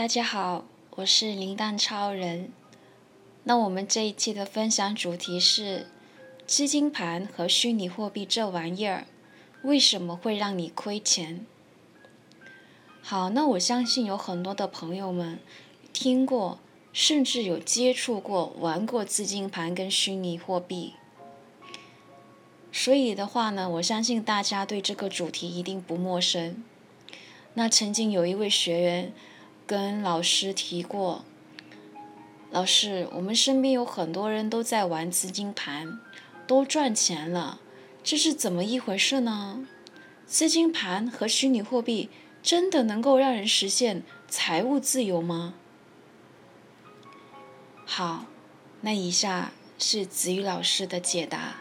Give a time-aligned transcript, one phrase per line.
[0.00, 0.64] 大家好，
[0.96, 2.50] 我是林蛋超人。
[3.44, 5.88] 那我们这一期的分享主题是
[6.46, 9.06] 资金盘和虚拟货币这玩意儿
[9.60, 11.44] 为什么会让你亏钱？
[13.02, 15.38] 好，那我相信有很多的朋友们
[15.92, 16.58] 听过，
[16.94, 20.94] 甚至有接触过、玩过资金盘跟虚拟货币。
[22.72, 26.64] 所以的话呢，我相信大家对这个主题一定不陌生。
[27.52, 29.12] 那曾经有一位学员
[29.70, 31.24] 跟老师提过，
[32.50, 36.00] 老师，我们身边有很多人都在玩资金盘，
[36.44, 37.60] 都赚钱了，
[38.02, 39.64] 这是怎么一回事呢？
[40.26, 42.10] 资金盘和虚拟货币
[42.42, 45.54] 真的能够让人实现财务自由吗？
[47.84, 48.24] 好，
[48.80, 51.58] 那以下是子瑜老师的解答。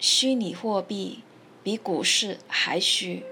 [0.00, 1.22] 虚拟货币
[1.62, 3.22] 比股市还虚。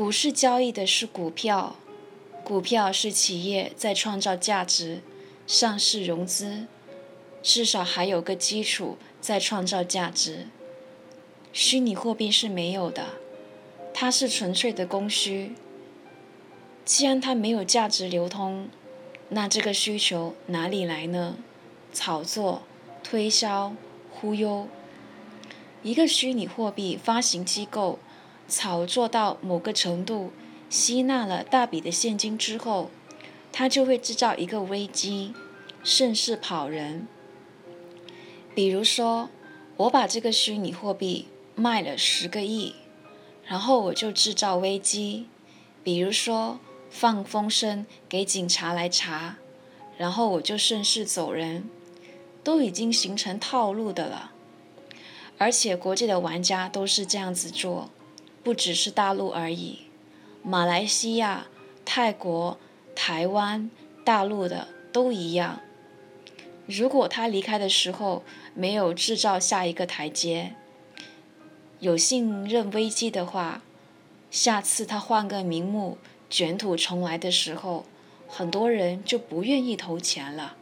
[0.00, 1.76] 股市交易的是股票，
[2.42, 5.02] 股票是企业在创造价值、
[5.46, 6.66] 上市融资，
[7.42, 10.46] 至少还有个基础在创造价值。
[11.52, 13.08] 虚拟货币是没有的，
[13.92, 15.52] 它是纯粹的供需。
[16.86, 18.70] 既然它没有价值流通，
[19.28, 21.36] 那这个需求哪里来呢？
[21.92, 22.62] 炒作、
[23.02, 23.74] 推销、
[24.10, 24.66] 忽悠。
[25.82, 27.98] 一个虚拟货币发行机构
[28.50, 30.32] 炒作到某个程度，
[30.68, 32.90] 吸纳了大笔的现金之后，
[33.52, 35.32] 它就会制造一个危机，
[35.84, 37.06] 顺势跑人。
[38.54, 39.30] 比如说，
[39.76, 42.74] 我把这个虚拟货币卖了十个亿，
[43.46, 45.28] 然后我就制造危机，
[45.84, 46.58] 比如说
[46.90, 49.36] 放风声给警察来查，
[49.96, 51.70] 然后我就顺势走人，
[52.42, 54.32] 都已经形成套路的了。
[55.38, 57.88] 而且国际的玩家都是这样子做，
[58.42, 59.80] 不只是大陆而已，
[60.42, 61.46] 马来西亚、
[61.84, 62.58] 泰国、
[62.94, 63.70] 台湾、
[64.04, 65.60] 大陆的都一样。
[66.66, 68.22] 如果他离开的时候
[68.54, 70.54] 没有制造下一个台阶，
[71.80, 73.62] 有信任危机的话，
[74.30, 77.84] 下次他换个名目卷土重来的时候，
[78.28, 80.56] 很多人就不愿意投钱了。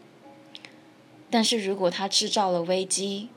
[1.31, 3.29] 但是如果他制造了危机，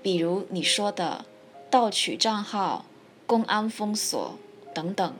[0.00, 1.24] 比如你说的
[1.68, 2.84] 盗取账号、
[3.28, 4.38] 公安封锁
[4.74, 5.14] 等等，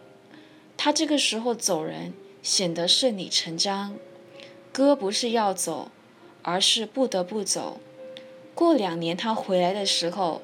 [0.78, 3.96] 他这个时候走人显得顺理成章。
[4.72, 5.90] 哥不是要走，
[6.40, 7.78] 而是不得不走。
[8.54, 10.40] 过两年他回来的时候，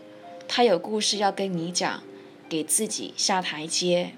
[0.46, 2.02] 他有故事要跟你讲，
[2.50, 4.12] 给自己下台阶。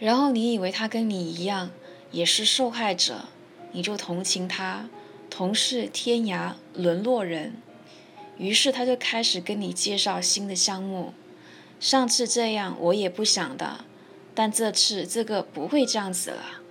[0.00, 1.70] 然后你以为他跟你一样
[2.10, 3.26] 也是受害者，
[3.70, 4.88] 你就同情他，
[5.30, 7.54] 同是天涯沦落人。
[8.36, 11.14] 于是他就开始跟你介绍新的项目。
[11.84, 13.84] 上次这样我也不想的，
[14.34, 16.62] 但这次这个不会这样子了。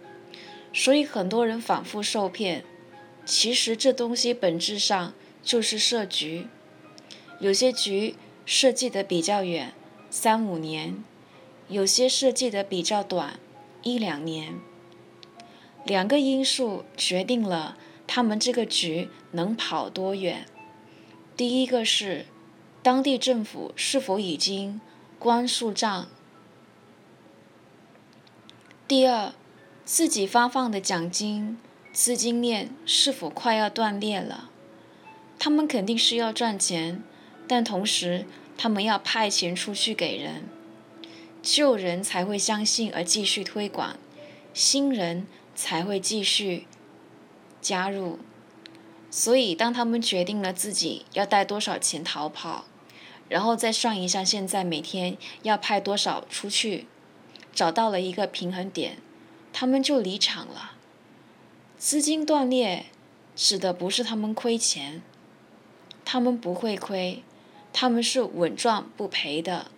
[0.74, 2.66] 所以很多人反复受骗。
[3.24, 5.13] 其实这东西本质上
[5.44, 6.47] 就是设局。
[7.40, 9.75] 有些局设计的比较远，
[10.09, 11.03] 三五年；
[11.68, 13.40] 有些设计的比较短，
[13.84, 14.56] 一两年。
[15.85, 20.47] 两个因素决定了他们这个局能跑多远。
[21.38, 22.25] 第一个是，
[22.81, 24.81] 当地政府是否已经
[25.23, 26.07] 关数账？
[28.89, 29.31] 第二，
[29.85, 31.57] 自己发放的奖金
[31.94, 34.50] 资金链是否快要断裂了？
[35.39, 37.01] 他们肯定是要赚钱，
[37.47, 38.25] 但同时
[38.57, 40.44] 他们要派钱出去给人，
[41.41, 43.95] 旧人才会相信而继续推广，
[44.53, 45.25] 新人
[45.56, 46.67] 才会继续
[47.62, 48.19] 加入。
[49.09, 52.66] 所以，当他们决定了自己要带多少钱逃跑，
[53.33, 56.85] 然后再算一下现在每天要派多少出去，
[57.51, 58.99] 找到了一个平衡点，
[59.51, 60.73] 他们就离场了。
[61.79, 62.85] 资金断裂
[63.35, 65.01] 指的不是他们亏钱，
[66.05, 67.23] 他们不会亏，
[67.73, 69.71] 他们是稳赚不赔的，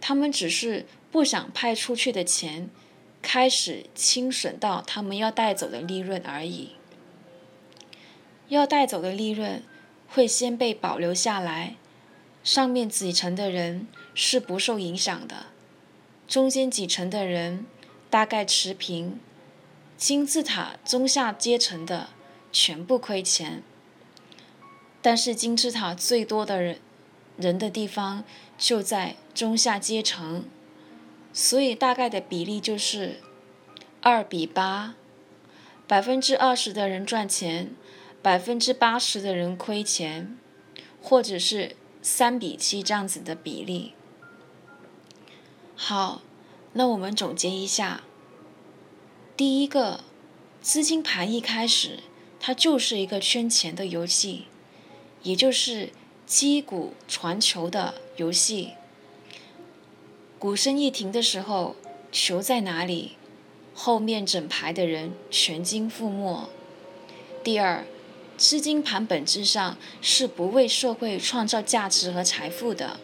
[0.00, 2.68] 他们只是不想派出去的钱
[3.22, 6.72] 开始清损到他们要带走的利润而已。
[8.48, 9.62] 要带走的利润
[10.08, 11.76] 会先被保留下来，
[12.44, 15.46] 上面几层的人是不受影响的，
[16.26, 17.66] 中间几层的人
[18.10, 19.20] 大概持平，
[19.96, 22.08] 金字塔中下阶层的
[22.50, 23.62] 全部亏钱。
[25.00, 26.78] 但是金字塔最多的人
[27.36, 28.24] 人的地方
[28.56, 30.44] 就在中下阶层，
[31.32, 33.20] 所以大概的比例就是
[34.00, 34.94] 二比八，
[35.86, 37.74] 百分之二十的人赚钱。
[38.22, 40.38] 百分之八十的人亏钱，
[41.02, 43.94] 或者是三比七这样子的比例。
[45.74, 46.20] 好，
[46.74, 48.02] 那我们总结一下：
[49.36, 50.04] 第一个，
[50.60, 52.00] 资金盘一开始
[52.38, 54.46] 它就是一个圈钱的游戏，
[55.22, 55.90] 也就是
[56.26, 58.72] 击鼓传球的游戏。
[60.38, 61.76] 鼓声一停的时候，
[62.10, 63.12] 球在哪里？
[63.74, 66.50] 后面整排的人全军覆没。
[67.42, 67.84] 第二，
[68.42, 72.98] 资金盘本质上是不为社会创造价值和财富的，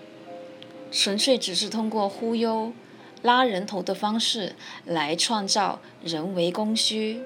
[0.90, 2.72] 纯粹只是通过忽悠、
[3.22, 7.20] 拉人头的方式来创造人为供需，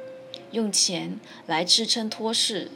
[0.50, 2.70] 用钱来支撑托市。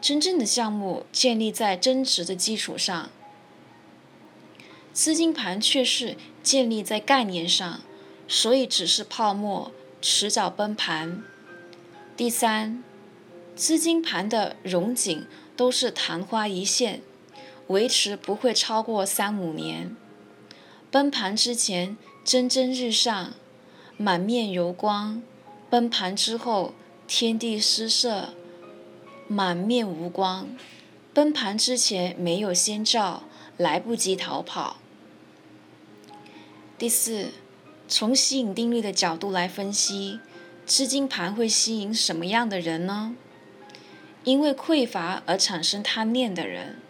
[0.00, 3.10] 真正的项目建立在增值的基础上，
[4.94, 7.82] 资金盘却是建立在概念上。
[8.26, 9.70] 所以只是泡沫，
[10.00, 11.22] 迟早崩盘。
[12.16, 12.82] 第三，
[13.56, 15.26] 资金盘的融景
[15.56, 17.00] 都是昙花一现，
[17.68, 19.96] 维持不会超过三五年。
[20.90, 23.32] 崩盘之前蒸蒸日上，
[23.96, 25.22] 满面油光；
[25.70, 26.74] 崩盘之后
[27.08, 28.34] 天地失色，
[29.26, 30.54] 满面无光。
[31.14, 33.24] 崩盘之前没有先兆，
[33.56, 34.76] 来不及逃跑。
[36.76, 37.32] 第四。
[37.88, 40.18] 从吸引定律的角度来分析，
[40.66, 43.14] 资金盘会吸引什么样的人呢？
[44.26, 46.80] 因为匮乏而产生贪念的人，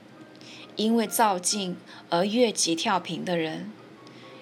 [0.74, 1.76] 因为造进
[2.08, 3.70] 而越级跳频的人，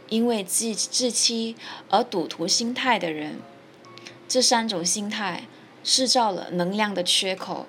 [0.08, 1.56] 因为自自欺
[1.90, 3.40] 而赌徒心态的人，
[4.28, 5.48] 这三种心态
[5.82, 7.66] 制造了能量的缺口。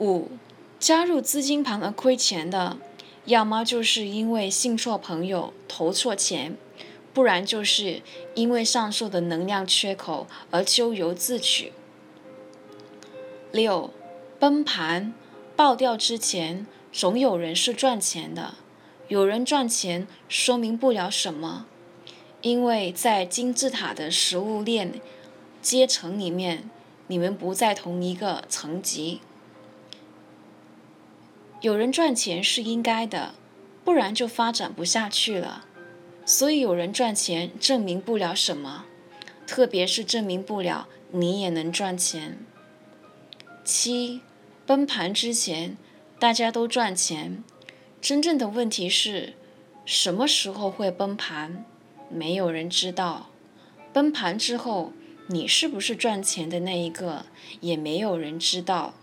[0.00, 0.32] 五，
[0.80, 2.78] 加入资金盘而亏钱的。
[3.26, 6.56] 要么就是因为信错朋友投错钱，
[7.14, 8.02] 不然就是
[8.34, 11.72] 因为上述的能量缺口而咎由自取。
[13.52, 13.90] 六，
[14.38, 15.12] 崩盘
[15.54, 18.54] 爆掉之前，总有人是赚钱的。
[19.08, 21.66] 有人赚钱说明不了什么，
[22.40, 24.94] 因为在金字塔的食物链
[25.60, 26.70] 阶层里面，
[27.08, 29.20] 你们不在同一个层级。
[31.60, 33.34] 有人赚钱是应该的，
[33.84, 35.66] 不然就发展不下去了。
[36.24, 38.86] 所以有人赚钱证明不了什么，
[39.46, 42.38] 特别是证明不了你也能赚钱。
[43.64, 44.20] 七，
[44.66, 45.76] 崩盘之前
[46.18, 47.44] 大家都赚钱，
[48.00, 49.34] 真正的问题是
[49.84, 51.64] 什么时候会崩盘，
[52.10, 53.30] 没有人知道。
[53.92, 54.92] 崩盘之后
[55.28, 57.26] 你是不是赚钱的那一个，
[57.60, 58.94] 也没有人知道。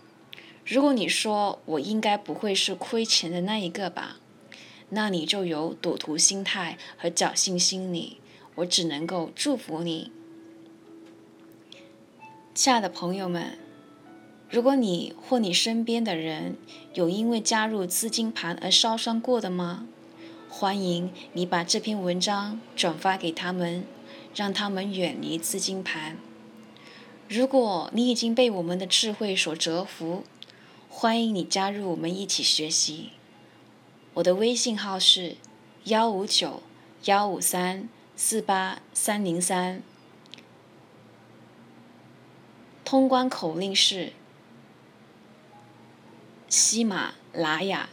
[0.66, 4.18] 如果你说我应该不会是亏钱的那一个吧，
[4.90, 8.20] 那你就有赌徒心态和侥幸心理，
[8.56, 10.12] 我只能够祝福你。
[12.54, 13.58] 亲爱的朋友们，
[14.50, 16.58] 如果你或你身边的人
[16.96, 19.86] 有因为加入资金盘而烧伤过的吗？
[20.50, 23.86] 欢迎你把这篇文章转发给他们，
[24.34, 26.18] 让他们远离资金盘。
[27.28, 30.24] 如果你已经被我们的智慧所折服，
[30.90, 33.12] 欢迎你加入我们一起学习。
[34.16, 35.36] 我的微信号是
[35.84, 36.64] 幺五九
[37.06, 39.84] 幺五三四八三零三，
[42.84, 44.14] 通关口令是
[46.50, 47.88] 喜马拉雅